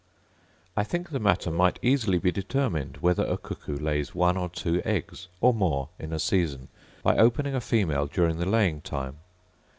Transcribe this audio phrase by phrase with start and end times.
[0.75, 4.81] I think the matter might easily be determined whether a cuckoo lays one or two
[4.83, 6.69] eggs, or more, in a season,
[7.03, 9.17] by opening a female during the laying time.